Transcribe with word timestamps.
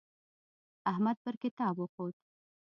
احمد 0.91 1.17
پر 1.23 1.33
کتاب 1.43 1.75
وخوت. 1.79 2.15